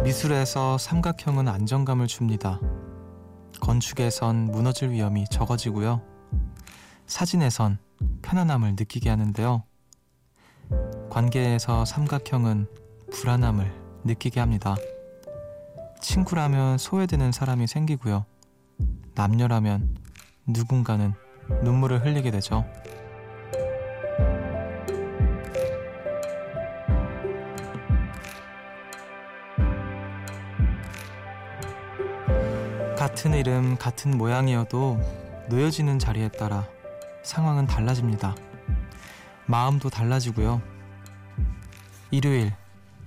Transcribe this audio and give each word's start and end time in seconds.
미술에서 0.00 0.78
삼각형은 0.78 1.46
안정감을 1.46 2.08
줍니다. 2.08 2.58
건축에선 3.60 4.46
무너질 4.46 4.90
위험이 4.90 5.26
적어지고요. 5.30 6.02
사진에선 7.06 7.78
편안함을 8.22 8.70
느끼게 8.72 9.10
하는데요. 9.10 9.62
관계에서 11.08 11.84
삼각형은 11.84 12.66
불안함을 13.12 13.72
느끼게 14.04 14.40
합니다. 14.40 14.74
친구라면 16.00 16.78
소외되는 16.78 17.30
사람이 17.30 17.68
생기고요. 17.68 18.24
남녀라면 19.14 19.96
누군가는 20.48 21.14
눈물을 21.62 22.04
흘리게 22.04 22.32
되죠. 22.32 22.64
같은 33.22 33.38
이름, 33.38 33.76
같은 33.76 34.18
모양이어도 34.18 34.98
놓여지는 35.48 36.00
자리에 36.00 36.26
따라 36.26 36.66
상황은 37.22 37.68
달라집니다. 37.68 38.34
마음도 39.46 39.88
달라지고요. 39.88 40.60
일요일, 42.10 42.52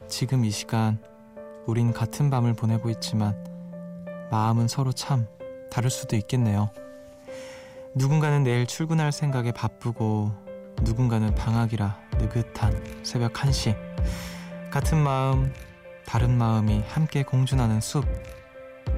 지금 0.08 0.46
이 0.46 0.52
시간, 0.52 1.04
우린 1.66 1.92
같은 1.92 2.30
밤을 2.30 2.54
보내고 2.54 2.90
있지만 2.92 3.36
마음은 4.32 4.70
서로 4.70 4.94
참 4.94 5.28
다를 5.70 5.90
수도 5.90 6.16
있겠네요. 6.16 6.70
누군가는 7.94 8.42
내일 8.42 8.68
출근할 8.68 9.12
생각에 9.12 9.52
바쁘고 9.52 10.32
누군가는 10.84 11.36
방학이라 11.36 12.00
느긋한 12.20 13.04
새벽 13.04 13.34
1시. 13.34 13.76
같은 14.72 14.98
마음, 14.98 15.54
다른 16.06 16.38
마음이 16.38 16.86
함께 16.88 17.24
공존하는 17.24 17.82
숲. 17.82 18.06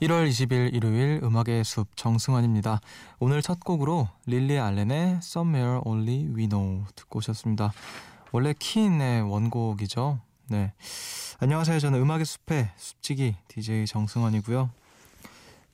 1월 0.00 0.26
20일 0.30 0.72
일요일 0.72 1.20
음악의 1.22 1.62
숲 1.62 1.94
정승환입니다. 1.94 2.80
오늘 3.18 3.42
첫 3.42 3.60
곡으로 3.60 4.08
릴리 4.24 4.58
알렌의 4.58 5.16
Somewhere 5.16 5.80
Only 5.84 6.24
We 6.34 6.48
Know 6.48 6.86
듣고 6.96 7.18
오셨습니다. 7.18 7.70
원래 8.32 8.54
키인의 8.58 9.30
원곡이죠. 9.30 10.18
네. 10.48 10.72
안녕하세요. 11.38 11.78
저는 11.80 12.00
음악의 12.00 12.24
숲의 12.24 12.70
숲지기 12.76 13.36
DJ 13.48 13.84
정승환이고요. 13.84 14.70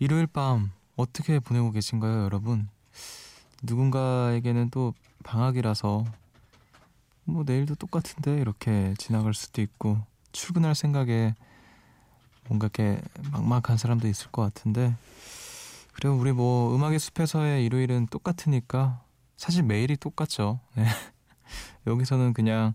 일요일 0.01 0.27
밤 0.27 0.73
어떻게 0.97 1.39
보내고 1.39 1.71
계신가요, 1.71 2.25
여러분? 2.25 2.69
누군가에게는 3.63 4.71
또 4.71 4.93
방학이라서 5.23 6.05
뭐 7.23 7.45
내일도 7.47 7.77
똑같은데 7.77 8.41
이렇게 8.41 8.93
지나갈 8.99 9.35
수도 9.35 9.63
있고 9.63 9.99
출근할 10.33 10.75
생각에 10.75 11.37
뭔가 12.49 12.67
이렇게 12.67 13.01
막막한 13.33 13.77
사람도 13.77 14.09
있을 14.09 14.31
것 14.31 14.43
같은데 14.43 14.95
그리고 15.93 16.17
우리 16.17 16.33
뭐 16.33 16.75
음악의 16.75 16.99
숲에서의 16.99 17.65
일요일은 17.65 18.07
똑같으니까 18.09 19.03
사실 19.37 19.63
매일이 19.63 19.97
똑같죠. 19.97 20.61
네. 20.75 20.87
여기서는 21.87 22.33
그냥 22.35 22.75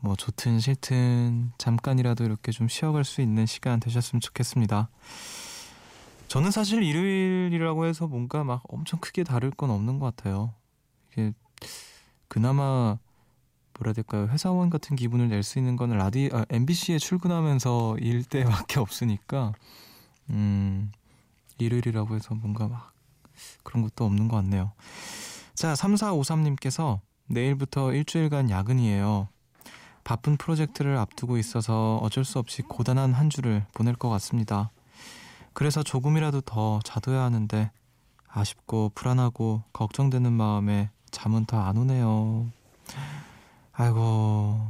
뭐 0.00 0.16
좋든 0.16 0.60
싫든 0.60 1.52
잠깐이라도 1.58 2.24
이렇게 2.24 2.50
좀 2.52 2.68
쉬어갈 2.68 3.04
수 3.04 3.20
있는 3.20 3.46
시간 3.46 3.80
되셨으면 3.80 4.20
좋겠습니다. 4.20 4.88
저는 6.28 6.50
사실 6.50 6.82
일요일이라고 6.82 7.86
해서 7.86 8.06
뭔가 8.06 8.42
막 8.42 8.62
엄청 8.68 8.98
크게 9.00 9.22
다를 9.22 9.50
건 9.50 9.70
없는 9.70 9.98
것 9.98 10.16
같아요. 10.16 10.52
이게 11.12 11.32
그나마 12.26 12.98
뭐라 13.82 13.88
해야 13.90 13.94
될까요? 13.94 14.28
회사원 14.30 14.70
같은 14.70 14.96
기분을 14.96 15.28
낼 15.28 15.42
수 15.42 15.58
있는 15.58 15.76
거는 15.76 15.98
라디 15.98 16.30
아, 16.32 16.44
MBC에 16.48 16.98
출근하면서 16.98 17.96
일 18.00 18.24
때밖에 18.24 18.78
없으니까 18.80 19.52
음 20.30 20.92
일요일이라고 21.58 22.14
해서 22.14 22.34
뭔가 22.34 22.68
막 22.68 22.92
그런 23.64 23.82
것도 23.82 24.04
없는 24.04 24.28
것 24.28 24.36
같네요. 24.36 24.72
자, 25.54 25.74
3453님께서 25.74 27.00
내일부터 27.26 27.92
일주일간 27.92 28.50
야근이에요. 28.50 29.28
바쁜 30.04 30.36
프로젝트를 30.36 30.96
앞두고 30.96 31.36
있어서 31.38 31.98
어쩔 32.02 32.24
수 32.24 32.38
없이 32.38 32.62
고단한 32.62 33.12
한 33.12 33.30
주를 33.30 33.64
보낼 33.74 33.94
것 33.94 34.08
같습니다. 34.10 34.70
그래서 35.52 35.82
조금이라도 35.82 36.40
더 36.42 36.80
자둬야 36.84 37.22
하는데 37.22 37.70
아쉽고 38.28 38.92
불안하고 38.94 39.62
걱정되는 39.72 40.32
마음에 40.32 40.90
잠은 41.10 41.44
더 41.46 41.58
안 41.60 41.76
오네요. 41.76 42.50
아이고 43.72 44.60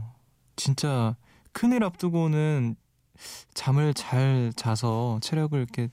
진짜 0.56 1.16
큰일 1.52 1.84
앞두고는 1.84 2.76
잠을 3.54 3.94
잘 3.94 4.52
자서 4.56 5.18
체력을 5.22 5.58
이렇게 5.58 5.88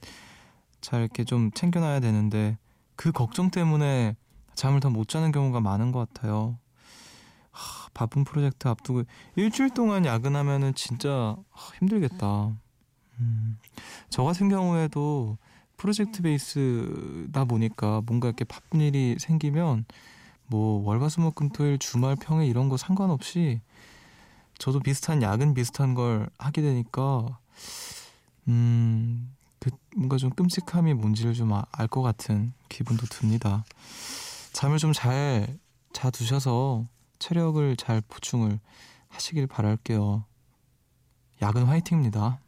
잘 0.81 1.01
이렇게 1.01 1.23
좀 1.23 1.51
챙겨놔야 1.51 1.99
되는데 1.99 2.57
그 2.95 3.11
걱정 3.11 3.49
때문에 3.51 4.15
잠을 4.55 4.79
더 4.79 4.89
못 4.89 5.07
자는 5.07 5.31
경우가 5.31 5.61
많은 5.61 5.91
것 5.91 6.11
같아요. 6.13 6.57
하, 7.51 7.89
바쁜 7.93 8.23
프로젝트 8.23 8.67
앞두고 8.67 9.03
일주일 9.35 9.69
동안 9.71 10.05
야근하면은 10.05 10.73
진짜 10.75 11.35
하, 11.49 11.75
힘들겠다. 11.79 12.53
음, 13.19 13.57
저 14.09 14.23
같은 14.23 14.49
경우에도 14.49 15.37
프로젝트 15.77 16.21
베이스다 16.21 17.45
보니까 17.45 18.01
뭔가 18.05 18.27
이렇게 18.27 18.43
바쁜 18.43 18.81
일이 18.81 19.15
생기면 19.19 19.85
뭐 20.49 20.83
월화수목금토일 20.85 21.79
주말 21.79 22.15
평일 22.15 22.47
이런 22.49 22.69
거 22.69 22.77
상관없이 22.77 23.61
저도 24.57 24.79
비슷한 24.79 25.21
야근 25.21 25.53
비슷한 25.53 25.93
걸 25.93 26.29
하게 26.37 26.61
되니까 26.61 27.39
음 28.47 29.35
그 29.59 29.71
뭔가 29.95 30.17
좀 30.17 30.29
끔찍함이 30.31 30.93
뭔지를 30.93 31.33
좀 31.33 31.51
알 31.51 31.87
것 31.87 32.01
같은 32.01 32.53
기분도 32.69 33.05
듭니다. 33.07 33.65
잠을 34.53 34.77
좀 34.77 34.93
잘 34.93 35.57
자 35.91 36.09
두셔서 36.11 36.85
체력을 37.17 37.75
잘 37.75 38.01
보충을 38.07 38.59
하시길 39.09 39.47
바랄게요. 39.47 40.23
야근 41.41 41.65
화이팅입니다. 41.65 42.39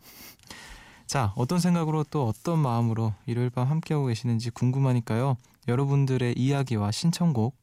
자, 1.08 1.34
어떤 1.36 1.60
생각으로 1.60 2.04
또 2.06 2.28
어떤 2.28 2.60
마음으로 2.60 3.14
일요일 3.26 3.50
밤 3.50 3.68
함께하고 3.68 4.06
계시는지 4.06 4.52
궁금하니까요. 4.52 5.38
여러분들의 5.68 6.36
이야기와 6.38 6.92
신청곡 6.92 7.60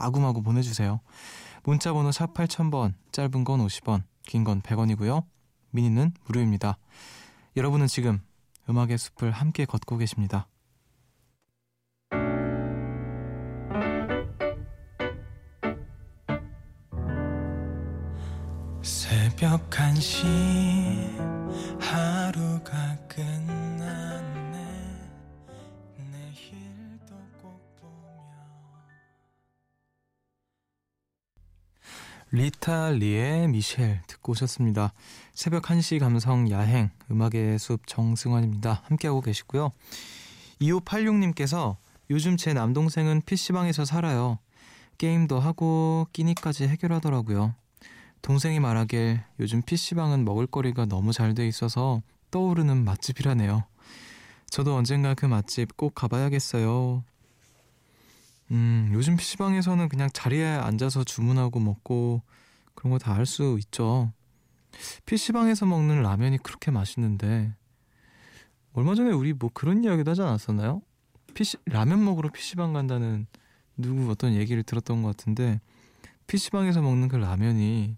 마구마구 0.00 0.42
보내주세요. 0.42 1.00
문자번호 1.64 2.10
샵 2.10 2.32
8000번, 2.32 2.94
짧은 3.12 3.44
건 3.44 3.60
50원, 3.66 4.02
긴 4.26 4.44
건 4.44 4.62
100원이고요. 4.62 5.24
미니는 5.70 6.12
무료입니다. 6.24 6.78
여러분은 7.56 7.86
지금 7.86 8.20
음악의 8.68 8.96
숲을 8.96 9.30
함께 9.30 9.66
걷고 9.66 9.98
계십니다. 9.98 10.48
새벽 18.82 19.68
1시 19.70 20.24
하루가 21.80 22.96
끝났 23.08 24.39
리타 32.32 32.90
리의 32.90 33.48
미셸 33.48 34.02
듣고 34.06 34.32
오셨습니다. 34.32 34.92
새벽 35.34 35.64
1시 35.64 35.98
감성 35.98 36.48
야행 36.50 36.90
음악의 37.10 37.58
숲 37.58 37.86
정승환입니다. 37.86 38.82
함께하고 38.84 39.20
계시고요. 39.20 39.72
2586님께서 40.60 41.76
요즘 42.08 42.36
제 42.36 42.52
남동생은 42.52 43.22
PC방에서 43.26 43.84
살아요. 43.84 44.38
게임도 44.98 45.40
하고 45.40 46.06
끼니까지 46.12 46.68
해결하더라고요. 46.68 47.54
동생이 48.22 48.60
말하길 48.60 49.20
요즘 49.40 49.62
PC방은 49.62 50.24
먹을거리가 50.24 50.84
너무 50.86 51.12
잘 51.12 51.34
돼 51.34 51.48
있어서 51.48 52.00
떠오르는 52.30 52.84
맛집이라네요. 52.84 53.64
저도 54.50 54.76
언젠가 54.76 55.14
그 55.14 55.26
맛집 55.26 55.76
꼭 55.76 55.94
가봐야겠어요. 55.96 57.02
음, 58.50 58.90
요즘 58.92 59.16
PC방에서는 59.16 59.88
그냥 59.88 60.08
자리에 60.12 60.44
앉아서 60.46 61.04
주문하고 61.04 61.60
먹고 61.60 62.22
그런 62.74 62.90
거 62.92 62.98
다 62.98 63.14
할 63.14 63.26
수 63.26 63.56
있죠. 63.60 64.12
PC방에서 65.06 65.66
먹는 65.66 66.02
라면이 66.02 66.38
그렇게 66.38 66.70
맛있는데 66.70 67.54
얼마 68.72 68.94
전에 68.94 69.10
우리 69.10 69.32
뭐 69.32 69.50
그런 69.52 69.84
이야기도 69.84 70.12
하지 70.12 70.22
않았었나요? 70.22 70.82
PC 71.34 71.58
라면 71.66 72.04
먹으러 72.04 72.30
PC방 72.30 72.72
간다는 72.72 73.26
누구 73.76 74.10
어떤 74.10 74.34
얘기를 74.34 74.62
들었던 74.62 75.02
것 75.02 75.16
같은데 75.16 75.60
PC방에서 76.26 76.82
먹는 76.82 77.08
그 77.08 77.16
라면이 77.16 77.96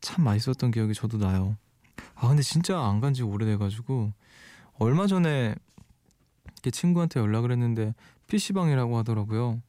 참 0.00 0.24
맛있었던 0.24 0.70
기억이 0.70 0.94
저도 0.94 1.18
나요. 1.18 1.56
아 2.14 2.28
근데 2.28 2.42
진짜 2.42 2.78
안 2.78 3.00
간 3.00 3.14
지 3.14 3.22
오래돼가지고 3.22 4.12
얼마 4.78 5.06
전에 5.06 5.54
친구한테 6.70 7.20
연락을 7.20 7.50
했는데 7.52 7.94
PC방이라고 8.32 8.96
하더라고요. 8.98 9.60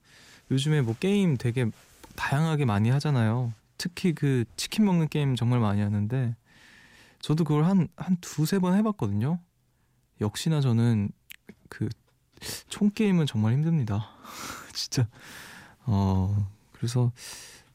요즘에 0.50 0.81
뭐 0.81 0.95
게임 0.98 1.36
되게 1.38 1.69
다양하게 2.15 2.63
많이 2.65 2.89
하잖아요. 2.92 3.54
특히 3.77 4.13
그 4.13 4.45
치킨 4.56 4.86
먹는 4.86 5.10
게임 5.10 5.36
정말 5.36 5.60
많이 5.60 5.81
하는데 5.81 6.36
저도 7.21 7.44
그걸 7.44 7.65
한 7.65 7.89
한 7.98 8.18
두세 8.21 8.60
번 8.60 8.75
해봤거든요. 8.77 9.39
역시나 10.21 10.62
저는 10.62 11.10
그 11.69 11.89
총 12.68 12.89
게임은 12.92 13.25
정말 13.25 13.54
힘듭니다. 13.54 14.10
진짜 14.74 15.07
어 15.86 16.50
그래서 16.74 17.13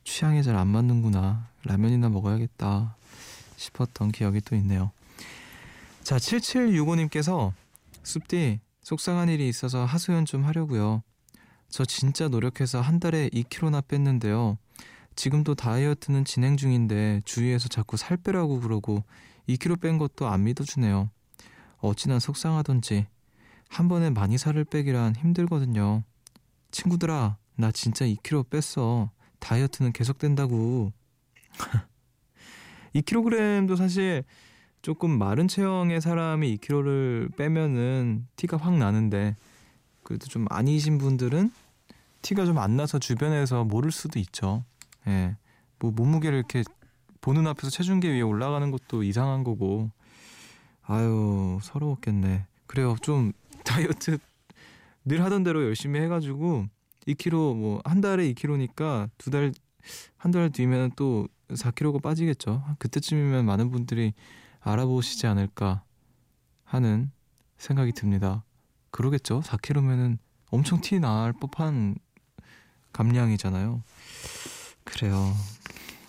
취향에 0.05 0.43
잘 0.43 0.56
안 0.56 0.69
맞는구나 0.69 1.49
라면이나 1.64 2.11
먹어야겠다 2.11 2.96
싶었던 3.56 4.12
기억이 4.12 4.43
또 4.43 4.56
있네요. 4.56 4.91
자 6.02 6.17
7765님께서 6.19 7.52
숲디 8.02 8.61
속상한 8.88 9.29
일이 9.29 9.46
있어서 9.50 9.85
하소연 9.85 10.25
좀 10.25 10.46
하려고요. 10.46 11.02
저 11.69 11.85
진짜 11.85 12.26
노력해서 12.26 12.81
한 12.81 12.99
달에 12.99 13.29
2kg나 13.29 13.87
뺐는데요. 13.87 14.56
지금도 15.14 15.56
다이어트는 15.56 16.25
진행 16.25 16.56
중인데 16.56 17.20
주위에서 17.26 17.69
자꾸 17.69 17.99
살 17.99 18.17
빼라고 18.17 18.61
그러고 18.61 19.05
2kg 19.46 19.82
뺀 19.82 19.99
것도 19.99 20.26
안 20.26 20.44
믿어주네요. 20.44 21.11
어찌나 21.81 22.19
속상하던지 22.19 23.06
한 23.69 23.88
번에 23.88 24.08
많이 24.08 24.38
살을 24.38 24.64
빼기란 24.64 25.17
힘들거든요. 25.17 26.02
친구들아, 26.70 27.37
나 27.56 27.70
진짜 27.70 28.06
2kg 28.06 28.49
뺐어. 28.49 29.11
다이어트는 29.38 29.93
계속된다고. 29.93 30.94
2kg도 32.94 33.76
사실 33.76 34.25
조금 34.83 35.19
마른 35.19 35.49
체형의 35.49 36.01
사람이 36.01 36.57
2kg를 36.59 37.37
빼면은 37.37 38.27
티가 38.37 38.57
확 38.57 38.77
나는데 38.77 39.37
그래도 40.03 40.27
좀 40.27 40.47
아니신 40.51 40.99
분들은 40.99 41.51
티가 42.23 42.47
좀 42.47 42.59
안 42.59 42.77
나서 42.77 42.99
주변에서 42.99 43.65
모를 43.65 43.91
수도 43.93 44.19
있죠. 44.19 44.65
예. 45.07 45.37
뭐 45.79 45.91
몸무게를 45.93 46.39
이렇게 46.39 46.65
보는 47.21 47.47
앞에서 47.47 47.71
체중계 47.71 48.11
위에 48.11 48.21
올라가는 48.23 48.71
것도 48.71 49.03
이상한 49.03 49.45
거고. 49.45 49.91
아유, 50.83 51.59
서러웠겠네. 51.63 52.47
그래요. 52.67 52.97
좀 53.03 53.33
다이어트 53.65 54.19
늘 55.05 55.23
하던 55.25 55.43
대로 55.45 55.63
열심히 55.65 56.01
해 56.01 56.09
가지고 56.09 56.67
2kg 57.07 57.57
뭐 57.57 57.81
한 57.85 58.01
달에 58.01 58.33
2kg니까 58.33 59.11
두 59.19 59.31
달 59.31 59.53
한달 60.17 60.51
뒤면 60.51 60.93
또 60.97 61.29
4kg가 61.51 62.03
빠지겠죠. 62.03 62.63
그때쯤이면 62.79 63.45
많은 63.47 63.71
분들이 63.71 64.13
알아보시지 64.69 65.26
않을까 65.26 65.82
하는 66.65 67.11
생각이 67.56 67.93
듭니다. 67.93 68.44
그러겠죠. 68.91 69.41
4kg면은 69.41 70.19
엄청 70.50 70.81
티 70.81 71.00
날 71.00 71.32
법한 71.32 71.97
감량이잖아요. 72.93 73.82
그래요. 74.85 75.35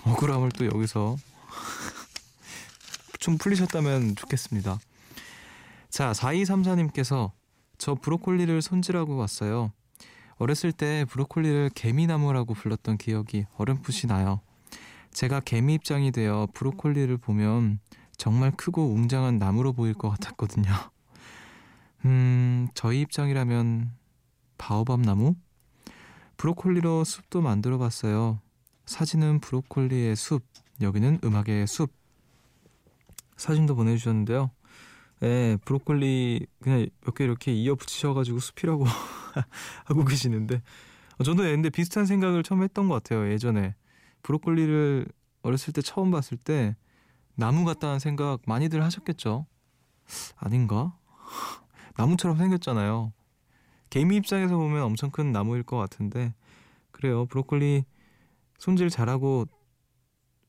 억울함을 0.03 0.51
또 0.51 0.65
여기서 0.65 1.17
좀 3.19 3.38
풀리셨다면 3.38 4.15
좋겠습니다. 4.15 4.79
자, 5.89 6.11
4234님께서 6.11 7.31
저 7.77 7.95
브로콜리를 7.95 8.61
손질하고 8.61 9.17
왔어요. 9.17 9.71
어렸을 10.35 10.71
때 10.71 11.06
브로콜리를 11.09 11.71
개미나무라고 11.75 12.53
불렀던 12.53 12.97
기억이 12.97 13.45
어렴풋이 13.57 14.07
나요. 14.07 14.41
제가 15.11 15.39
개미 15.41 15.73
입장이 15.75 16.11
되어 16.11 16.47
브로콜리를 16.53 17.17
보면 17.17 17.79
정말 18.19 18.51
크고 18.51 18.94
웅장한 18.94 19.38
나무로 19.38 19.71
보일 19.71 19.94
것 19.94 20.10
같았거든요. 20.10 20.69
음, 22.06 22.68
저희 22.74 23.00
입장이라면 23.01 23.94
바오밤 24.57 25.01
나무? 25.04 25.36
브로콜리로 26.36 27.06
숲도 27.06 27.42
만들어 27.42 27.77
봤어요. 27.77 28.42
사진은 28.86 29.39
브로콜리의 29.39 30.18
숲, 30.18 30.44
여기는 30.81 31.19
음악의 31.24 31.66
숲. 31.66 31.92
사진도 33.38 33.74
보내주셨는데요. 33.75 34.51
예, 35.24 35.57
브로콜리 35.63 36.45
그냥 36.62 36.88
몇 37.06 37.13
개 37.16 37.24
이렇게 37.24 37.54
이어 37.54 37.75
붙이셔가지고 37.75 38.39
숲이라고 38.39 38.83
하고 39.86 40.04
계시는데 40.04 40.62
어, 41.19 41.24
저도 41.24 41.44
근데 41.44 41.69
비슷한 41.69 42.06
생각을 42.06 42.44
처음 42.44 42.63
했던 42.63 42.89
것 42.89 42.95
같아요. 42.95 43.31
예전에 43.31 43.75
브로콜리를 44.24 45.07
어렸을 45.42 45.71
때 45.71 45.81
처음 45.81 46.12
봤을 46.12 46.38
때 46.38 46.75
나무 47.39 47.63
같다는 47.63 48.00
생각 48.00 48.41
많이들 48.45 48.83
하셨겠죠? 48.83 49.45
아닌가? 50.36 50.94
나무처럼 51.95 52.38
생겼잖아요. 52.38 53.13
개미 53.89 54.18
입장에서 54.18 54.57
보면 54.57 54.83
엄청 54.83 55.09
큰 55.09 55.31
나무일 55.31 55.63
것 55.63 55.77
같은데 55.77 56.33
그래요. 56.91 57.25
브로콜리 57.27 57.86
손질 58.57 58.89
잘하고 58.89 59.45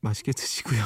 맛있게 0.01 0.33
드시고요. 0.33 0.83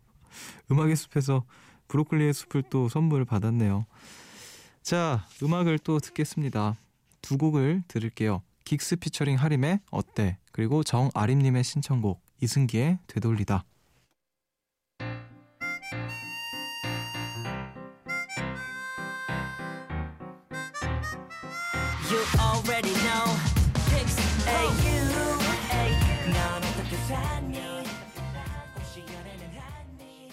음악의 0.72 0.96
숲에서 0.96 1.44
브로콜리의 1.88 2.32
숲을 2.32 2.62
또 2.70 2.88
선물을 2.88 3.26
받았네요. 3.26 3.84
자, 4.80 5.26
음악을 5.42 5.80
또 5.80 5.98
듣겠습니다. 5.98 6.76
두 7.20 7.36
곡을 7.36 7.82
들을게요. 7.88 8.40
긱스 8.64 8.96
피처링 8.96 9.36
하림의 9.36 9.80
어때? 9.90 10.38
그리고 10.50 10.82
정아림님의 10.82 11.62
신청곡 11.62 12.22
이승기의 12.40 13.00
되돌리다. 13.06 13.64
You 22.08 22.22
already 22.38 22.94
know. 23.02 23.26
Picks 23.90 24.16
a 24.46 24.62
you. 24.86 25.06
넌 26.32 26.62
어떻게 26.62 26.96
사니? 27.08 27.58
혹시 28.76 29.00
연애는 29.00 29.58
하니? 29.58 30.30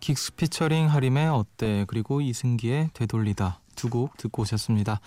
긱스 0.00 0.34
피처링 0.34 0.88
하림의 0.88 1.28
어때 1.28 1.84
그리고 1.86 2.20
이승기의 2.20 2.90
되돌리다 2.92 3.60
두 3.76 3.88
곡 3.88 4.16
듣고 4.16 4.42
오셨습니다. 4.42 5.00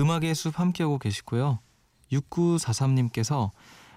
음악의 0.00 0.34
숲 0.34 0.58
함께하고 0.60 0.98
계시고요. 0.98 1.60
6943님께서 2.12 3.50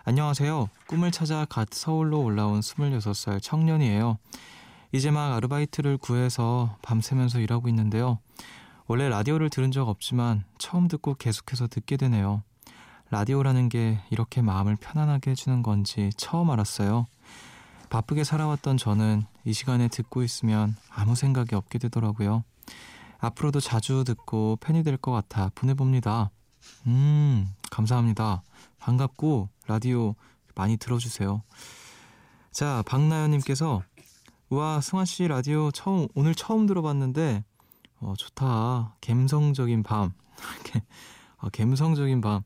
안녕하세요. 0.06 0.70
꿈을 0.88 1.12
찾아 1.12 1.46
갓 1.46 1.70
서울로 1.74 2.22
올라온 2.22 2.62
26살 2.62 3.42
청년이에요. 3.42 4.18
이제 4.92 5.10
막 5.12 5.34
아르바이트를 5.34 5.98
구해서 5.98 6.78
밤새면서 6.82 7.40
일하고 7.40 7.70
있는데요. 7.70 8.20
원래 8.88 9.08
라디오를 9.08 9.50
들은 9.50 9.72
적 9.72 9.88
없지만 9.88 10.44
처음 10.58 10.88
듣고 10.88 11.16
계속해서 11.16 11.68
듣게 11.68 11.96
되네요. 11.98 12.44
라디오라는 13.10 13.70
게 13.70 14.00
이렇게 14.10 14.42
마음을 14.42 14.76
편안하게 14.76 15.32
해주는 15.32 15.64
건지 15.64 16.10
처음 16.18 16.50
알았어요. 16.50 17.08
바쁘게 17.90 18.24
살아왔던 18.24 18.78
저는 18.78 19.24
이 19.44 19.54
시간에 19.54 19.88
듣고 19.88 20.24
있으면 20.24 20.76
아무 20.90 21.16
생각이 21.16 21.56
없게 21.56 21.78
되더라고요. 21.78 22.44
앞으로도 23.20 23.60
자주 23.60 24.04
듣고 24.06 24.58
팬이 24.62 24.84
될 24.84 24.98
것 24.98 25.12
같아 25.12 25.52
보내봅니다. 25.56 26.32
음, 26.88 27.48
감사합니다. 27.70 28.44
반갑고 28.80 29.50
라디오 29.68 30.16
많이 30.56 30.78
들어주세요. 30.78 31.44
자, 32.52 32.84
박나연님께서 32.86 33.84
와 34.52 34.82
승환 34.82 35.06
씨 35.06 35.30
라디오 35.30 35.72
처음 35.72 36.10
오늘 36.14 36.36
처음 36.36 36.66
들어봤는데 36.66 37.46
어 38.02 38.14
좋다. 38.18 38.98
감성적인 39.00 39.82
밤. 39.82 40.12
이렇게 40.66 40.82
아, 41.38 41.48
감성적인 41.48 42.20
밤. 42.20 42.42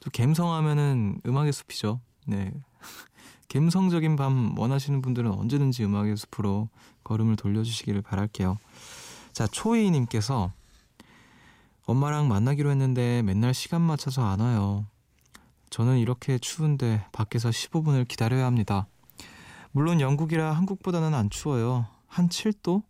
또 0.00 0.10
감성하면은 0.10 1.20
음악의 1.26 1.52
숲이죠. 1.52 2.00
네. 2.26 2.50
감성적인 3.52 4.16
밤 4.16 4.58
원하시는 4.58 5.02
분들은 5.02 5.30
언제든지 5.30 5.84
음악의 5.84 6.16
숲으로 6.16 6.70
걸음을 7.04 7.36
돌려주시기를 7.36 8.00
바랄게요. 8.00 8.58
자 9.34 9.46
초이님께서 9.46 10.54
엄마랑 11.84 12.26
만나기로 12.28 12.70
했는데 12.70 13.20
맨날 13.20 13.52
시간 13.52 13.82
맞춰서 13.82 14.24
안 14.24 14.40
와요. 14.40 14.86
저는 15.68 15.98
이렇게 15.98 16.38
추운데 16.38 17.04
밖에서 17.12 17.50
15분을 17.50 18.08
기다려야 18.08 18.46
합니다 18.46 18.86
물론 19.72 20.00
영국이라 20.00 20.52
한국보다는 20.52 21.14
안 21.14 21.30
추워요. 21.30 21.86
한 22.06 22.28
7도? 22.28 22.82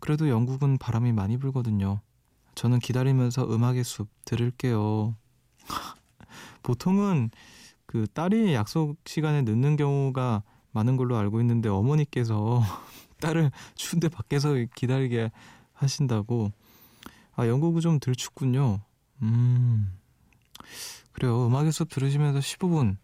그래도 0.00 0.28
영국은 0.28 0.78
바람이 0.78 1.12
많이 1.12 1.36
불거든요. 1.36 2.00
저는 2.54 2.78
기다리면서 2.78 3.44
음악의 3.52 3.84
숲 3.84 4.08
들을게요. 4.24 5.14
보통은 6.62 7.30
그 7.86 8.06
딸이 8.12 8.54
약속 8.54 8.96
시간에 9.04 9.42
늦는 9.42 9.76
경우가 9.76 10.42
많은 10.72 10.96
걸로 10.96 11.16
알고 11.16 11.40
있는데 11.40 11.68
어머니께서 11.68 12.62
딸을 13.20 13.50
추운데 13.74 14.08
밖에서 14.08 14.54
기다리게 14.74 15.30
하신다고. 15.72 16.52
아, 17.36 17.46
영국은 17.46 17.80
좀 17.80 18.00
덜 18.00 18.14
춥군요. 18.14 18.80
음. 19.22 19.92
그래요. 21.12 21.46
음악의 21.46 21.72
숲 21.72 21.88
들으시면서 21.90 22.38
15분 22.38 22.96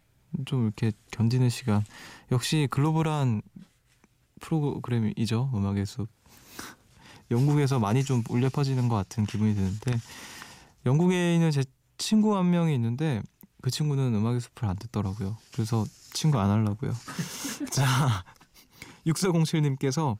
좀 0.45 0.65
이렇게 0.65 0.93
견디는 1.11 1.49
시간. 1.49 1.85
역시 2.33 2.69
글로벌한 2.71 3.43
프로그램이죠. 4.41 5.51
음악의 5.55 5.87
숲. 5.87 6.09
영국에서 7.31 7.79
많이 7.79 8.05
좀 8.05 8.23
울려 8.29 8.49
퍼지는 8.49 8.89
것 8.89 8.97
같은 8.97 9.25
기분이 9.25 9.55
드는데 9.55 9.99
영국에 10.87 11.35
있는 11.35 11.51
제 11.51 11.65
친구 11.97 12.37
한 12.37 12.51
명이 12.51 12.75
있는데 12.75 13.23
그 13.63 13.71
친구는 13.71 14.15
음악의 14.15 14.41
숲을 14.41 14.69
안 14.69 14.77
듣더라고요. 14.77 15.39
그래서 15.53 15.87
친구 16.13 16.39
안 16.39 16.51
하려고요. 16.51 16.93
자, 17.73 18.25
6407님께서 19.07 20.19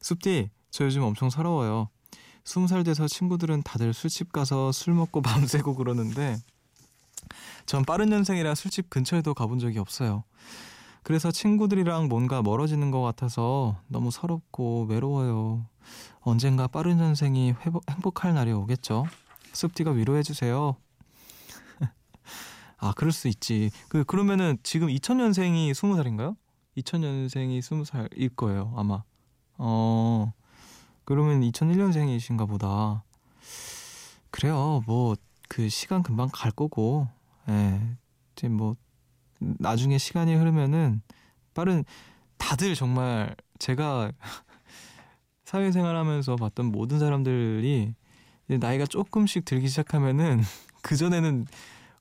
숲디 0.00 0.50
저 0.70 0.84
요즘 0.84 1.02
엄청 1.02 1.30
서러워요. 1.30 1.88
20살 2.44 2.84
돼서 2.84 3.08
친구들은 3.08 3.62
다들 3.62 3.92
술집 3.92 4.32
가서 4.32 4.70
술 4.70 4.94
먹고 4.94 5.20
밤새고 5.22 5.74
그러는데 5.74 6.36
전 7.66 7.84
빠른 7.84 8.08
년생이라 8.08 8.54
술집 8.54 8.90
근처에도 8.90 9.34
가본 9.34 9.58
적이 9.58 9.78
없어요. 9.78 10.24
그래서 11.02 11.30
친구들이랑 11.30 12.08
뭔가 12.08 12.42
멀어지는 12.42 12.90
것 12.90 13.00
같아서 13.00 13.80
너무 13.86 14.10
서럽고 14.10 14.86
외로워요. 14.88 15.64
언젠가 16.20 16.66
빠른 16.66 16.96
년생이 16.96 17.52
회복, 17.64 17.88
행복할 17.88 18.34
날이 18.34 18.50
오겠죠? 18.50 19.06
숲디가 19.52 19.92
위로해주세요. 19.92 20.76
아, 22.78 22.92
그럴 22.96 23.12
수 23.12 23.28
있지. 23.28 23.70
그, 23.88 24.02
그러면은 24.02 24.58
지금 24.64 24.88
2000년생이 24.88 25.70
20살인가요? 25.70 26.36
2000년생이 26.76 27.60
20살일 27.60 28.34
거예요, 28.34 28.74
아마. 28.76 29.04
어, 29.58 30.32
그러면 31.04 31.40
2001년생이신가 31.42 32.48
보다. 32.48 33.04
그래요, 34.30 34.82
뭐, 34.86 35.14
그 35.48 35.68
시간 35.68 36.02
금방 36.02 36.28
갈 36.32 36.50
거고, 36.50 37.08
예. 37.48 37.80
이제 38.32 38.48
뭐, 38.48 38.76
나중에 39.38 39.98
시간이 39.98 40.34
흐르면은 40.34 41.02
빠른, 41.54 41.84
다들 42.38 42.74
정말 42.74 43.34
제가 43.58 44.12
사회생활 45.44 45.96
하면서 45.96 46.36
봤던 46.36 46.66
모든 46.66 46.98
사람들이 46.98 47.94
나이가 48.48 48.84
조금씩 48.86 49.44
들기 49.44 49.68
시작하면은 49.68 50.40
그 50.82 50.96
전에는 50.96 51.46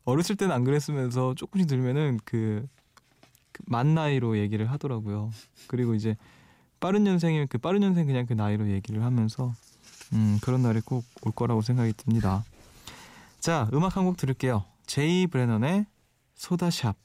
어렸을 0.04 0.36
때는 0.36 0.54
안 0.54 0.64
그랬으면서 0.64 1.34
조금씩 1.36 1.68
들면은 1.68 2.20
그, 2.25 2.68
그만 3.52 3.96
나이로 3.96 4.38
얘기를 4.38 4.70
하더라고요. 4.72 5.32
그리고 5.68 5.96
이제 5.96 6.16
빠른 6.80 7.04
년생이면 7.04 7.48
그 7.48 7.58
빠른 7.58 7.80
년생 7.82 8.06
그냥 8.06 8.25
그 8.25 8.34
나이로 8.34 8.70
얘기를 8.70 9.04
하면서 9.04 9.54
음, 10.14 10.38
그런 10.42 10.62
날이 10.62 10.82
꼭 10.82 11.04
올 11.24 11.32
거라고 11.32 11.62
생각이 11.62 11.94
듭니다. 11.94 12.44
자, 13.46 13.70
음악 13.74 13.96
한 13.96 14.06
곡 14.06 14.18
들을게요. 14.18 14.66
제이 14.88 15.28
브레넌의 15.28 15.86
소다샵. 16.34 16.96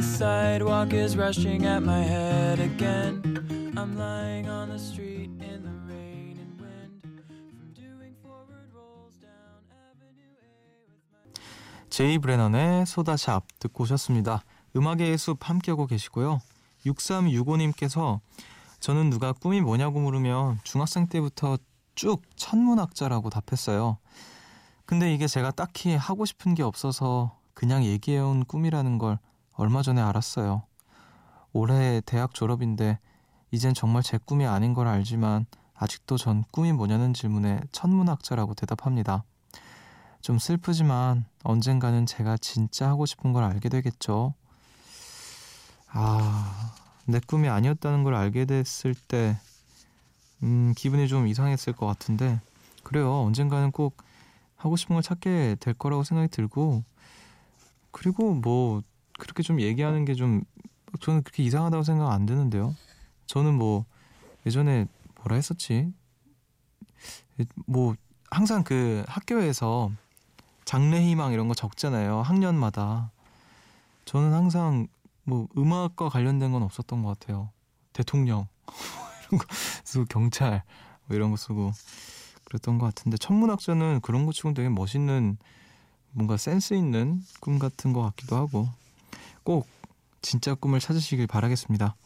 sidewalk 0.00 0.92
is 0.92 1.16
rushing 1.16 1.64
at 1.66 1.82
my 1.82 2.02
head 2.02 2.60
again. 2.60 3.22
I'm 3.76 3.96
lying 3.96 4.48
on 4.48 4.68
the 4.68 4.78
street 4.78 5.30
in 5.40 5.62
the 5.62 5.76
rain 5.86 6.38
and 6.40 6.60
wind. 6.60 7.02
From 7.04 7.72
doing 7.74 8.14
forward 8.22 8.66
rolls 8.74 9.14
down 9.20 9.62
Avenue 9.70 10.34
A 10.42 10.88
with 10.88 11.04
my 11.12 11.88
제이 11.90 12.18
브레넌의 12.18 12.86
소다샵 12.86 13.44
듣고 13.58 13.84
오셨습니다. 13.84 14.42
음악의 14.74 15.16
숲 15.18 15.38
함께하고 15.48 15.86
계시고요. 15.86 16.40
6365님께서 16.86 18.20
저는 18.80 19.10
누가 19.10 19.32
꿈이 19.32 19.60
뭐냐고 19.60 20.00
물으면 20.00 20.58
중학생 20.64 21.06
때부터 21.08 21.58
쭉 21.94 22.22
천문학자라고 22.36 23.30
답했어요. 23.30 23.98
근데 24.84 25.12
이게 25.12 25.26
제가 25.26 25.50
딱히 25.50 25.94
하고 25.96 26.24
싶은 26.24 26.54
게 26.54 26.62
없어서 26.62 27.38
그냥 27.54 27.84
얘기해온 27.84 28.44
꿈이라는 28.44 28.98
걸 28.98 29.18
얼마 29.54 29.82
전에 29.82 30.00
알았어요. 30.00 30.62
올해 31.52 32.00
대학 32.04 32.34
졸업인데 32.34 32.98
이젠 33.50 33.72
정말 33.74 34.02
제 34.02 34.18
꿈이 34.18 34.46
아닌 34.46 34.74
걸 34.74 34.86
알지만 34.86 35.46
아직도 35.74 36.18
전 36.18 36.44
꿈이 36.50 36.72
뭐냐는 36.72 37.14
질문에 37.14 37.60
천문학자라고 37.72 38.54
대답합니다. 38.54 39.24
좀 40.20 40.38
슬프지만 40.38 41.24
언젠가는 41.44 42.04
제가 42.06 42.36
진짜 42.36 42.88
하고 42.88 43.06
싶은 43.06 43.32
걸 43.32 43.44
알게 43.44 43.68
되겠죠. 43.68 44.34
아, 45.98 46.74
내 47.06 47.20
꿈이 47.26 47.48
아니었다는 47.48 48.04
걸 48.04 48.14
알게 48.14 48.44
됐을 48.44 48.94
때, 48.94 49.38
음, 50.42 50.74
기분이 50.76 51.08
좀 51.08 51.26
이상했을 51.26 51.72
것 51.72 51.86
같은데, 51.86 52.40
그래요. 52.82 53.22
언젠가는 53.22 53.70
꼭 53.70 53.96
하고 54.56 54.76
싶은 54.76 54.94
걸 54.96 55.02
찾게 55.02 55.56
될 55.58 55.72
거라고 55.74 56.04
생각이 56.04 56.28
들고, 56.28 56.84
그리고 57.92 58.34
뭐, 58.34 58.82
그렇게 59.18 59.42
좀 59.42 59.60
얘기하는 59.60 60.04
게 60.04 60.14
좀 60.14 60.42
저는 61.00 61.22
그렇게 61.22 61.42
이상하다고 61.42 61.82
생각 61.82 62.10
안 62.10 62.26
드는데요. 62.26 62.74
저는 63.26 63.54
뭐 63.54 63.84
예전에 64.46 64.86
뭐라 65.16 65.36
했었지? 65.36 65.92
뭐 67.66 67.94
항상 68.30 68.62
그 68.64 69.04
학교에서 69.08 69.90
장래희망 70.64 71.32
이런 71.32 71.48
거 71.48 71.54
적잖아요. 71.54 72.22
학년마다. 72.22 73.10
저는 74.04 74.32
항상 74.32 74.86
뭐 75.26 75.48
음악과 75.58 76.08
관련된 76.08 76.52
건 76.52 76.62
없었던 76.62 77.02
것 77.02 77.18
같아요. 77.18 77.50
대통령 77.92 78.46
이런 79.28 79.38
거 79.38 79.46
쓰고 79.84 80.04
경찰 80.06 80.62
뭐 81.06 81.16
이런 81.16 81.30
거 81.30 81.36
쓰고 81.36 81.72
그랬던 82.44 82.78
것 82.78 82.86
같은데 82.86 83.16
천문학자는 83.18 84.00
그런 84.02 84.24
거 84.24 84.32
치고는 84.32 84.54
되게 84.54 84.68
멋있는 84.68 85.36
뭔가 86.12 86.36
센스 86.36 86.74
있는 86.74 87.22
꿈 87.40 87.58
같은 87.58 87.92
것 87.92 88.02
같기도 88.02 88.36
하고 88.36 88.68
꼭 89.42 89.66
진짜 90.22 90.54
꿈을 90.54 90.80
찾으시길 90.80 91.26
바라겠습니다. 91.26 91.96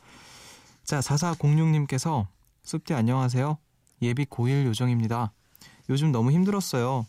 자, 0.85 1.01
4406님께서 1.01 2.27
숲디 2.63 2.95
안녕하세요. 2.95 3.59
예비 4.03 4.25
고1 4.25 4.65
요정입니다. 4.65 5.33
요즘 5.91 6.11
너무 6.11 6.33
힘들었어요. 6.33 7.07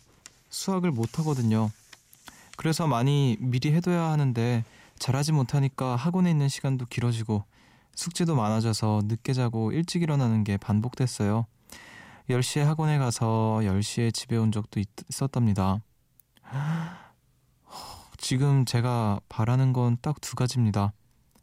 수학을 0.50 0.90
못하거든요. 0.90 1.70
그래서 2.56 2.86
많이 2.86 3.36
미리 3.40 3.72
해둬야 3.72 4.10
하는데 4.10 4.64
잘하지 5.02 5.32
못하니까 5.32 5.96
학원에 5.96 6.30
있는 6.30 6.48
시간도 6.48 6.86
길어지고 6.86 7.44
숙제도 7.96 8.36
많아져서 8.36 9.02
늦게 9.06 9.32
자고 9.32 9.72
일찍 9.72 10.00
일어나는 10.02 10.44
게 10.44 10.56
반복됐어요. 10.56 11.46
10시에 12.30 12.60
학원에 12.62 12.98
가서 12.98 13.58
10시에 13.64 14.14
집에 14.14 14.36
온 14.36 14.52
적도 14.52 14.80
있었답니다. 15.10 15.80
지금 18.16 18.64
제가 18.64 19.18
바라는 19.28 19.72
건 19.72 19.96
딱 20.00 20.20
두 20.20 20.36
가지입니다. 20.36 20.92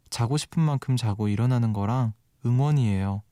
자고 0.10 0.38
싶은 0.38 0.64
만큼 0.64 0.96
자고 0.96 1.28
일어나는 1.28 1.74
거랑 1.74 2.14
응원이에요. 2.46 3.24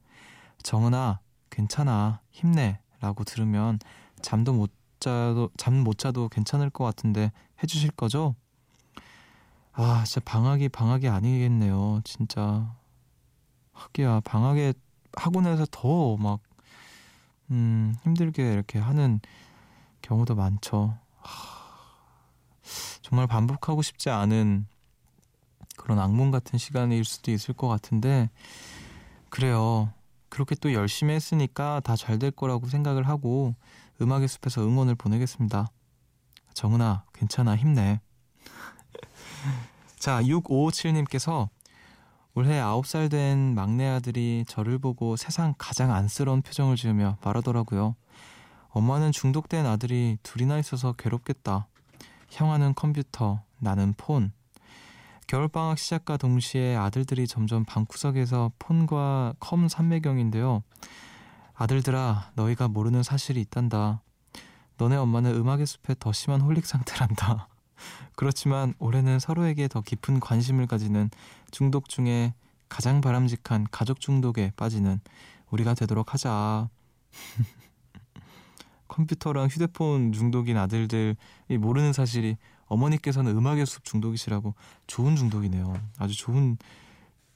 정은아, 0.62 1.22
괜찮아. 1.50 2.20
힘내. 2.32 2.82
라고 3.00 3.24
들으면 3.24 3.80
잠도 4.22 4.52
못 4.52 4.72
자도, 5.00 5.52
잠 5.56 5.74
못 5.76 5.98
자도 5.98 6.28
괜찮을 6.28 6.70
것 6.70 6.84
같은데 6.84 7.32
해주실 7.64 7.92
거죠? 7.92 8.36
아, 9.80 10.04
진짜 10.06 10.22
방학이 10.26 10.70
방학이 10.70 11.08
아니겠네요. 11.08 12.02
진짜. 12.04 12.76
하기야, 13.74 14.22
방학에 14.22 14.74
학원에서 15.14 15.66
더 15.72 16.18
막, 16.18 16.42
음, 17.52 17.96
힘들게 18.04 18.54
이렇게 18.54 18.80
하는 18.80 19.20
경우도 20.02 20.36
많죠. 20.36 20.98
하... 21.20 21.58
정말 23.02 23.28
반복하고 23.28 23.82
싶지 23.82 24.10
않은 24.10 24.68
그런 25.78 26.00
악몽 26.00 26.32
같은 26.32 26.60
시간일 26.60 27.06
수도 27.06 27.32
있을 27.32 27.54
것 27.54 27.68
같은데 27.68 28.30
그래요. 29.30 29.94
그렇게 30.30 30.56
또 30.56 30.74
열심히 30.74 31.14
했으니까 31.14 31.82
다 31.82 31.96
잘 31.96 32.20
될 32.20 32.32
거라고 32.32 32.68
생각을 32.68 33.08
하고 33.08 33.56
음악의 34.02 34.28
숲에서 34.28 34.62
응원을 34.62 34.96
보내겠습니다. 34.96 35.68
정은아, 36.54 37.06
괜찮아, 37.14 37.56
힘내. 37.56 38.02
자, 39.98 40.22
6557님께서 40.22 41.50
올해 42.34 42.60
9살 42.62 43.10
된 43.10 43.56
막내 43.56 43.88
아들이 43.88 44.46
저를 44.48 44.78
보고 44.78 45.16
세상 45.16 45.56
가장 45.58 45.92
안쓰러운 45.92 46.42
표정을 46.42 46.76
지으며 46.76 47.18
말하더라고요. 47.24 47.96
엄마는 48.70 49.12
중독된 49.12 49.66
아들이 49.66 50.18
둘이나 50.22 50.60
있어서 50.60 50.94
괴롭겠다. 50.94 51.68
형아는 52.30 52.76
컴퓨터, 52.76 53.42
나는 53.58 53.94
폰. 53.98 54.32
겨울방학 55.26 55.80
시작과 55.80 56.18
동시에 56.18 56.76
아들들이 56.76 57.28
점점 57.28 57.66
방구석에서 57.66 58.52
폰과 58.60 59.34
컴 59.40 59.68
삼매경인데요. 59.68 60.62
아들들아, 61.56 62.32
너희가 62.36 62.68
모르는 62.68 63.04
사실이 63.04 63.42
있단다. 63.42 64.02
너네 64.78 64.96
엄마는 64.96 65.36
음악의 65.36 65.66
숲에 65.66 65.96
더 66.00 66.12
심한 66.12 66.42
홀릭 66.42 66.66
상태란다. 66.66 67.48
그렇지만 68.18 68.74
올해는 68.80 69.20
서로에게 69.20 69.68
더 69.68 69.82
깊은 69.82 70.20
관심을 70.20 70.66
가지는 70.66 71.12
중독 71.52 71.88
중에 71.88 72.34
가장 72.68 73.00
바람직한 73.00 73.68
가족 73.70 74.00
중독에 74.00 74.52
빠지는 74.56 75.00
우리가 75.52 75.76
되도록 75.76 76.16
하자. 76.16 76.68
컴퓨터랑 78.88 79.50
휴대폰 79.50 80.14
중독인 80.14 80.58
아들들이 80.58 81.16
모르는 81.60 81.94
사실이 81.94 82.38
어머니께서는 82.66 83.38
음악의 83.38 83.68
숲 83.68 83.84
중독이시라고 83.84 84.56
좋은 84.88 85.16
중독이네요. 85.16 85.80
아주 86.00 86.18
좋은 86.18 86.58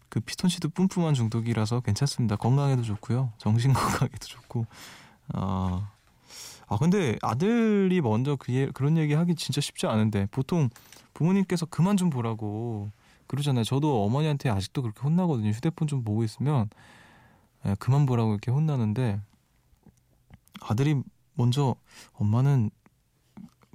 그 0.10 0.20
피톤치드 0.20 0.70
뿜뿜한 0.70 1.14
중독이라서 1.14 1.82
괜찮습니다. 1.82 2.38
건강에도 2.38 2.82
좋고요. 2.82 3.34
정신 3.38 3.72
건강에도 3.72 4.26
좋고. 4.26 4.66
아, 5.36 5.92
아 6.72 6.78
근데 6.78 7.18
아들이 7.22 8.00
먼저 8.00 8.38
그 8.38 8.54
예, 8.54 8.68
그런 8.68 8.98
얘기 8.98 9.14
하기 9.14 9.36
진짜 9.36 9.60
쉽지 9.60 9.88
않은데 9.88 10.28
보통 10.32 10.70
부모님께서 11.14 11.66
그만 11.66 11.98
좀 11.98 12.10
보라고 12.10 12.90
그러잖아요. 13.28 13.66
저도 13.66 14.06
어머니한테 14.06 14.50
아직도 14.50 14.82
그렇게 14.82 15.02
혼나거든요. 15.02 15.50
휴대폰 15.50 15.90
좀 15.90 16.06
보고 16.06 16.24
있으면 16.24 16.70
예, 17.66 17.76
그만 17.78 18.06
보라고 18.06 18.32
이렇게 18.32 18.52
혼나는데 18.52 19.20
아들이 20.62 20.96
먼저 21.34 21.76
엄마는 22.14 22.72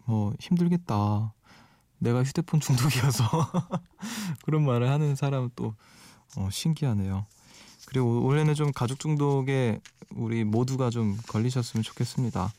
뭐 0.07 0.33
힘들겠다. 0.41 1.35
내가 1.99 2.25
휴대폰 2.25 2.61
중독이어서 2.61 3.25
그런 4.47 4.65
말을 4.65 4.89
하는 4.89 5.17
사람은 5.17 5.51
또 5.55 5.75
어, 6.39 6.49
신기하네요. 6.51 7.27
그리고 7.89 8.25
올해는 8.25 8.55
좀 8.55 8.73
가족 8.73 9.01
중독에 9.01 9.81
우리 10.15 10.45
모두가 10.45 10.89
좀 10.89 11.19
걸리셨으면 11.29 11.83
좋겠습니다. 11.83 12.51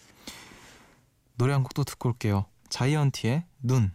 노래 1.38 1.54
한 1.54 1.62
곡도 1.62 1.84
듣고 1.84 2.10
올게요. 2.10 2.48
자이언티의 2.70 3.46
눈. 3.62 3.92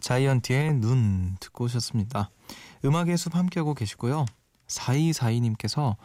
자이언티의 0.00 0.74
눈 0.76 1.36
듣고 1.38 1.64
오셨습니다. 1.64 2.30
음악의 2.86 3.18
숲 3.18 3.36
함께하고 3.36 3.74
계시고요. 3.74 4.24
4242님께서 4.68 5.96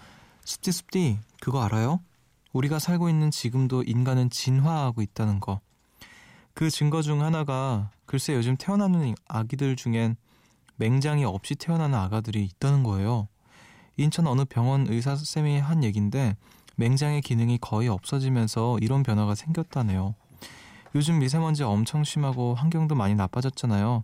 숲디 0.45 0.71
숲디 0.71 1.19
그거 1.41 1.63
알아요? 1.63 1.99
우리가 2.53 2.79
살고 2.79 3.09
있는 3.09 3.31
지금도 3.31 3.83
인간은 3.83 4.29
진화하고 4.29 5.01
있다는 5.01 5.39
거. 5.39 5.59
그 6.53 6.69
증거 6.69 7.01
중 7.01 7.21
하나가 7.21 7.89
글쎄 8.05 8.33
요즘 8.35 8.55
태어나는 8.55 9.15
아기들 9.27 9.75
중엔 9.75 10.15
맹장이 10.77 11.25
없이 11.25 11.55
태어나는 11.55 11.97
아가들이 11.97 12.43
있다는 12.45 12.83
거예요. 12.83 13.27
인천 13.97 14.27
어느 14.27 14.45
병원 14.45 14.87
의사 14.87 15.15
쌤이 15.15 15.59
한 15.59 15.83
얘긴데 15.83 16.37
맹장의 16.75 17.21
기능이 17.21 17.57
거의 17.59 17.89
없어지면서 17.89 18.77
이런 18.81 19.01
변화가 19.01 19.33
생겼다네요. 19.33 20.13
요즘 20.93 21.19
미세먼지 21.19 21.63
엄청 21.63 22.03
심하고 22.03 22.53
환경도 22.53 22.93
많이 22.93 23.15
나빠졌잖아요. 23.15 24.03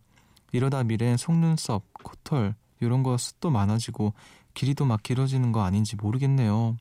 이러다 0.53 0.83
미래엔 0.83 1.17
속눈썹, 1.17 1.83
코털 2.03 2.55
이런 2.79 3.03
거 3.03 3.15
숱도 3.15 3.51
많아지고 3.51 4.13
길이도 4.53 4.85
막 4.85 5.03
길어지는 5.03 5.51
거 5.51 5.63
아닌지 5.63 5.95
모르겠네요. 5.95 6.77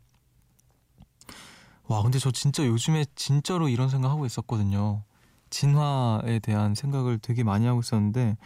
와 1.86 2.02
근데 2.02 2.18
저 2.18 2.30
진짜 2.30 2.64
요즘에 2.66 3.04
진짜로 3.14 3.68
이런 3.68 3.88
생각하고 3.88 4.26
있었거든요. 4.26 5.02
진화에 5.50 6.38
대한 6.38 6.74
생각을 6.74 7.18
되게 7.18 7.42
많이 7.42 7.66
하고 7.66 7.80
있었는데 7.80 8.36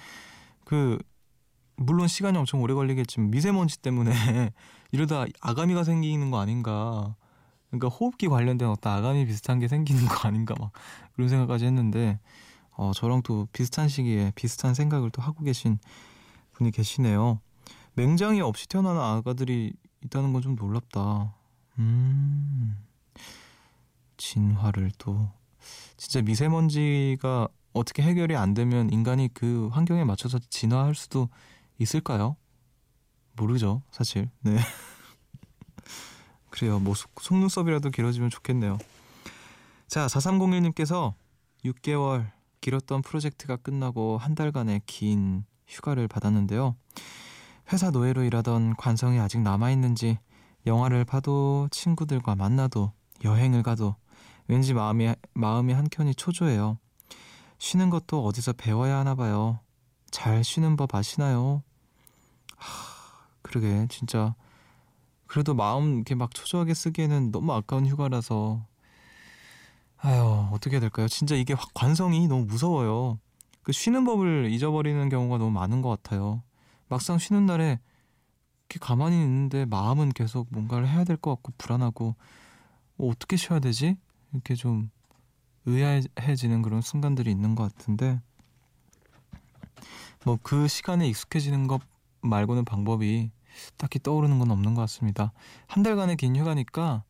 그 0.65 0.99
물론 1.77 2.09
시간이 2.09 2.39
엄청 2.39 2.63
오래 2.63 2.73
걸리겠지만 2.73 3.31
미세먼지 3.31 3.79
때문에 3.79 4.13
이러다 4.93 5.27
아가미가 5.41 5.85
생기는 5.85 6.31
거 6.31 6.39
아닌가 6.39 7.15
그러니까 7.69 7.89
호흡기 7.89 8.29
관련된 8.29 8.69
어떤 8.69 8.93
아감이 8.93 9.27
비슷한 9.27 9.59
게 9.59 9.69
생기는 9.69 10.07
거 10.07 10.29
아닌가 10.29 10.55
막 10.59 10.71
그런 11.15 11.29
생각까지 11.29 11.67
했는데 11.67 12.19
어, 12.71 12.93
저랑 12.95 13.23
또 13.23 13.47
비슷한 13.53 13.89
시기에 13.89 14.33
비슷한 14.35 14.75
생각을 14.75 15.11
또 15.11 15.23
하고 15.23 15.45
계신 15.45 15.79
분이 16.53 16.71
계시네요. 16.71 17.41
맹장이 17.95 18.41
없이 18.41 18.69
태어나는 18.69 19.01
아가들이 19.01 19.73
있다는 20.05 20.33
건 20.33 20.43
좀 20.43 20.55
놀랍다. 20.57 21.35
음, 21.79 22.77
진화를 24.17 24.91
또 24.99 25.31
진짜 25.97 26.21
미세먼지가 26.23 27.49
어떻게 27.73 28.03
해결이 28.03 28.37
안 28.37 28.55
되면 28.55 28.91
인간이 28.91 29.29
그 29.33 29.69
환경에 29.69 30.05
맞춰서 30.05 30.39
진화할 30.39 30.95
수도 30.95 31.29
있을까요? 31.79 32.37
모르죠, 33.37 33.83
사실. 33.91 34.31
네. 34.43 34.57
그래요. 36.51 36.79
뭐 36.79 36.95
속 36.95 37.11
눈썹이라도 37.31 37.91
길어지면 37.91 38.31
좋겠네요. 38.31 38.79
자, 39.89 40.07
4301님께서 40.07 41.15
6개월 41.65 42.31
길었던 42.61 43.03
프로젝트가 43.03 43.57
끝나고 43.57 44.19
한 44.19 44.35
달간의 44.35 44.83
긴 44.87 45.45
휴가를 45.67 46.07
받았는데요. 46.09 46.77
회사 47.73 47.91
노예로 47.91 48.25
일하던 48.25 48.77
관성이 48.77 49.19
아직 49.19 49.41
남아있는지 49.41 50.19
영화를 50.67 51.05
봐도 51.05 51.69
친구들과 51.71 52.35
만나도 52.35 52.93
여행을 53.25 53.63
가도 53.63 53.97
왠지 54.47 54.75
마음이, 54.75 55.15
마음이 55.33 55.73
한켠이 55.73 56.15
초조해요. 56.15 56.79
쉬는 57.59 57.91
것도 57.91 58.25
어디서 58.25 58.53
배워야 58.55 58.99
하나 58.99 59.15
봐요. 59.15 59.61
잘 60.11 60.45
쉬는 60.45 60.77
법 60.77 60.95
아시나요? 60.95 61.63
하, 62.57 62.69
그러게, 63.43 63.87
진짜 63.89 64.35
그래도 65.27 65.55
마음 65.55 65.97
이렇게 65.97 66.15
막 66.15 66.33
초조하게 66.35 66.75
쓰기에는 66.75 67.33
너무 67.33 67.53
아까운 67.53 67.87
휴가라서 67.87 68.65
아유 69.97 70.49
어떻게 70.53 70.77
해야 70.77 70.81
될까요? 70.81 71.09
진짜 71.09 71.35
이게 71.35 71.57
관성이 71.73 72.29
너무 72.29 72.45
무서워요. 72.45 73.19
그 73.63 73.73
쉬는 73.73 74.05
법을 74.05 74.51
잊어버리는 74.51 75.09
경우가 75.09 75.39
너무 75.39 75.51
많은 75.51 75.81
것 75.81 75.89
같아요. 75.89 76.43
막상 76.95 77.19
쉬는 77.19 77.45
날에 77.45 77.81
이렇게 78.69 78.79
가만히 78.79 79.17
있는데 79.17 79.65
마음은 79.65 80.11
계속 80.11 80.47
뭔가를 80.51 80.89
해야 80.89 81.03
될 81.03 81.17
것 81.17 81.35
같고 81.35 81.53
불안하고 81.59 82.15
뭐 82.95 83.11
어떻게 83.11 83.35
쉬어야 83.37 83.59
되지? 83.59 83.97
이렇게 84.33 84.55
좀 84.55 84.93
의아해지는 85.67 86.63
그런 86.63 86.83
순간들이 86.83 87.33
있는 87.33 87.57
것 87.57 87.65
같은데 87.75 88.21
뭐 90.25 90.39
그 90.45 90.69
시간에 90.69 91.09
익숙해지는 91.09 91.67
것 91.67 91.81
말고는 92.21 92.65
방법이 92.65 93.33
딱히 93.77 93.99
떠오르는 93.99 94.39
건 94.39 94.53
없는 94.53 94.75
것 94.75 94.83
같습니다. 94.83 95.33
한 95.67 95.83
달간의 95.83 96.15
긴 96.15 96.37
휴가니까 96.37 97.03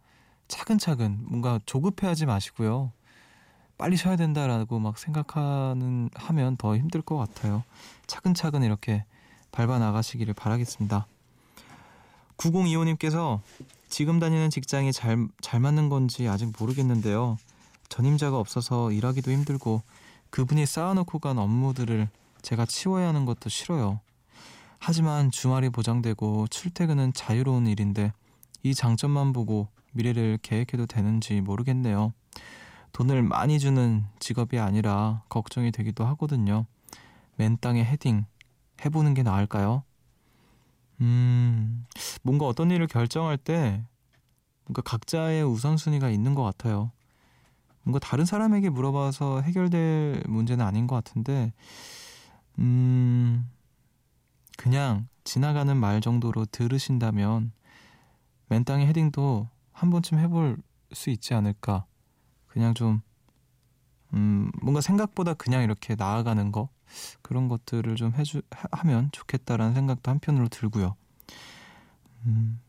차근차근 0.49 1.27
뭔가 1.29 1.61
조급해하지 1.67 2.25
마시고요. 2.25 2.91
빨리 3.77 3.99
쉬어야 3.99 4.17
된다라고 4.17 4.79
막 4.79 4.97
생각하는 4.97 6.09
하면 6.15 6.57
더 6.57 6.75
힘들 6.75 7.03
것 7.03 7.19
같아요. 7.19 7.65
차근차근 8.07 8.63
이렇게 8.63 9.05
밟아 9.55 9.79
나가시기를 9.79 10.35
바라겠습니다. 10.35 11.07
9025님께서 12.37 13.41
지금 13.89 14.19
다니는 14.19 14.51
직장이 14.51 14.93
잘, 14.93 15.29
잘 15.41 15.61
맞는 15.61 15.89
건지 15.89 16.27
아직 16.27 16.53
모르겠는데요. 16.59 17.39
전임자가 17.89 18.37
없어서 18.37 18.91
일하기도 18.91 19.31
힘들고 19.31 19.83
그분이 20.31 20.67
쌓아놓고 20.67 21.21
간 21.21 21.39
업무들을 21.39 22.09
제가 22.43 22.67
치워야 22.67 23.07
하는 23.07 23.25
것도 23.25 23.49
싫어요. 23.49 24.01
하지만 24.81 25.31
주말이 25.31 25.71
보장되고 25.71 26.49
출퇴근은 26.49 27.13
자유로운 27.13 27.69
일인데 27.69 28.13
이 28.65 28.75
장점만 28.75 29.33
보고 29.33 29.69
미래를 29.93 30.41
계획해도 30.43 30.87
되는지 30.87 31.41
모르겠네요. 31.41 32.13
돈을 32.93 33.23
많이 33.23 33.61
주는 33.61 34.05
직업이 34.19 34.59
아니라 34.59 35.23
걱정이 35.29 35.71
되기도 35.71 36.05
하거든요. 36.07 36.67
맨 37.37 37.57
땅에 37.61 37.85
헤딩 37.85 38.25
해보는 38.85 39.15
게 39.15 39.23
나을까요? 39.23 39.85
음, 41.01 41.85
뭔가 42.23 42.47
어떤 42.47 42.71
일을 42.71 42.87
결정할 42.87 43.37
때 43.37 43.85
뭔가 44.65 44.83
각자의 44.83 45.45
우선순위가 45.45 46.11
있는 46.11 46.35
것 46.35 46.43
같아요. 46.43 46.93
뭔가 47.83 47.99
다른 47.99 48.25
사람에게 48.25 48.71
물어봐서 48.71 49.43
해결될 49.43 50.23
문제는 50.27 50.65
아닌 50.65 50.87
것 50.87 50.95
같은데, 50.97 51.53
음, 52.59 53.51
그냥 54.57 55.09
지나가는 55.25 55.77
말 55.77 56.01
정도로 56.01 56.47
들으신다면 56.47 57.53
맨땅에 58.49 58.87
헤딩도 58.87 59.49
한 59.73 59.91
번쯤 59.91 60.19
해볼 60.19 60.59
수 60.93 61.11
있지 61.11 61.35
않을까. 61.35 61.87
그냥 62.47 62.73
좀 62.75 63.03
음, 64.13 64.51
뭔가 64.63 64.81
생각보다 64.81 65.35
그냥 65.35 65.63
이렇게 65.63 65.97
나아가는 65.97 66.53
거 66.53 66.69
그런 67.23 67.49
것들을 67.49 67.95
좀 67.97 68.13
해주 68.15 68.43
하면 68.73 69.11
좋겠다라는 69.13 69.75
생각도 69.75 70.11
한편으로 70.11 70.49
들고요. 70.49 70.97
음, 72.27 72.61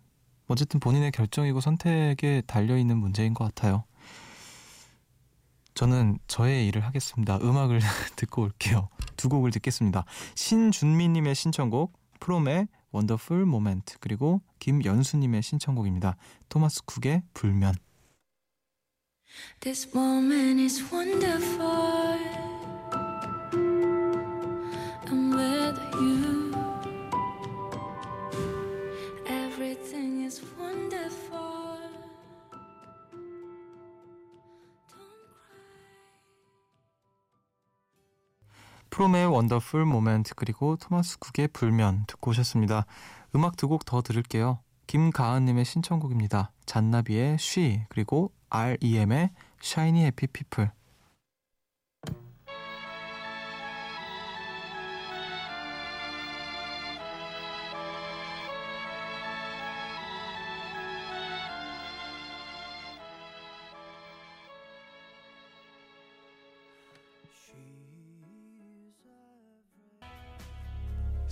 어쨌든 0.48 0.80
본인의 0.80 1.12
결정이고 1.12 1.62
선택에 1.62 2.44
달려 2.46 2.78
있는 2.78 2.98
문제인 2.98 3.34
것 3.34 3.46
같아요. 3.46 3.84
저는 5.74 6.20
저의 6.28 6.68
일을 6.68 6.86
하겠습니다. 6.86 7.38
음악을 7.42 7.80
듣고 8.16 8.44
올게요. 8.44 8.90
두 9.18 9.30
곡을 9.30 9.52
듣겠습니다. 9.52 10.06
신준미님의 10.36 11.36
신청곡 11.36 11.94
프롬의 12.20 12.68
원더풀 12.92 13.46
모멘트 13.46 14.00
그리고 14.00 14.42
김연수님의 14.60 15.44
신청곡입니다. 15.44 16.16
토마스 16.48 16.84
쿡의 16.86 17.24
불면. 17.34 17.76
This 19.60 19.90
moment 19.94 20.62
is 20.62 20.82
wonderful. 20.94 22.45
프롬의 38.96 39.26
원더풀 39.26 39.84
모멘트 39.84 40.36
그리고 40.36 40.78
토마스 40.78 41.20
쿡의 41.20 41.50
불면 41.50 42.06
듣고 42.08 42.32
오셨습니다. 42.32 42.86
음악 43.36 43.58
두 43.58 43.68
곡 43.68 43.84
더 43.84 44.02
들을게요. 44.02 44.60
김가은님의 44.88 45.66
신청곡입니다. 45.66 46.54
잔나비의 46.66 47.38
쉬 47.38 47.82
그리고 47.90 48.32
REM의 48.50 49.32
Shiny 49.62 50.00
Happy 50.04 50.30
People 50.32 50.72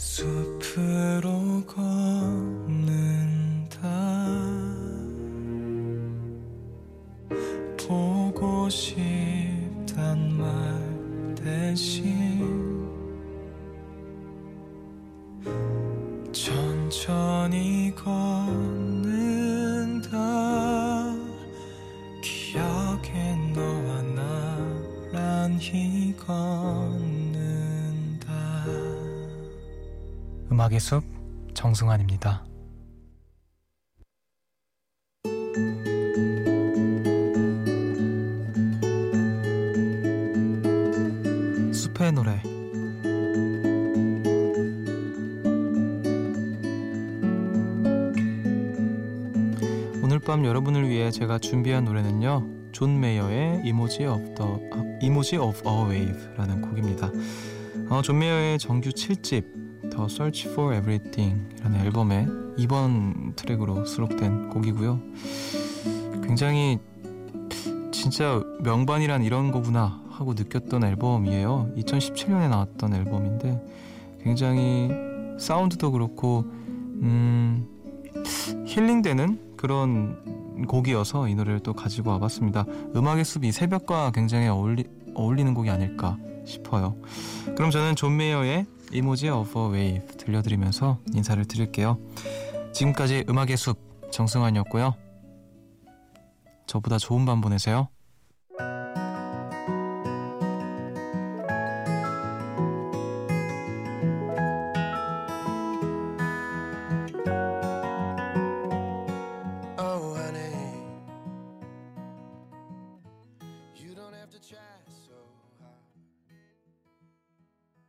숲으로 0.03 1.63
걷 1.65 2.12
음악의 30.53 30.79
숲 30.79 31.03
정승환입니다. 31.55 32.45
숲의 41.73 42.11
노래 42.11 42.39
오늘 50.03 50.19
밤 50.19 50.45
여러분을 50.45 50.87
위해 50.87 51.09
제가 51.09 51.39
준비한 51.39 51.85
노래는요. 51.85 52.47
존 52.71 52.99
메이어의 52.99 53.63
Emoji 53.65 54.05
of 54.05 54.35
the 54.35 54.59
Emoji 55.01 55.37
of 55.37 55.61
a 55.65 55.87
Wave라는 55.87 56.61
곡입니다. 56.61 57.09
어, 57.89 58.03
존 58.03 58.19
메이어의 58.19 58.59
정규 58.59 58.91
7집 58.91 59.62
The 59.95 60.05
Search 60.05 60.49
for 60.49 60.75
Everything이라는 60.75 61.79
앨범의 61.81 62.27
2번 62.57 63.35
트랙으로 63.35 63.85
수록된 63.85 64.49
곡이고요. 64.49 64.99
굉장히 66.23 66.79
진짜 67.91 68.43
명반이란 68.61 69.23
이런 69.23 69.51
거구나 69.51 70.01
하고 70.09 70.33
느꼈던 70.33 70.83
앨범이에요. 70.83 71.71
2017년에 71.77 72.49
나왔던 72.49 72.93
앨범인데 72.93 73.61
굉장히 74.23 74.89
사운드도 75.39 75.91
그렇고 75.91 76.45
음, 76.47 77.67
힐링되는 78.65 79.55
그런 79.57 80.65
곡이어서 80.67 81.27
이 81.27 81.35
노래를 81.35 81.59
또 81.59 81.73
가지고 81.73 82.11
와봤습니다. 82.11 82.65
음악의 82.95 83.25
숲이 83.25 83.51
새벽과 83.51 84.11
굉장히 84.11 84.47
어울리, 84.47 84.85
어울리는 85.13 85.53
곡이 85.53 85.69
아닐까 85.69 86.17
싶어요. 86.45 86.95
그럼 87.55 87.71
저는 87.71 87.95
존 87.95 88.17
메이어의 88.17 88.65
Emoji 88.93 89.29
of 89.29 89.67
a 89.67 89.77
Wave 89.77 90.17
들려드리면서 90.17 90.99
인사를 91.13 91.43
드릴게요. 91.45 91.99
지금까지 92.73 93.25
음악의 93.27 93.57
숲 93.57 93.77
정승환이었고요. 94.11 94.95
저보다 96.67 96.97
좋은 96.97 97.25
밤 97.25 97.41
보내세요. 97.41 97.89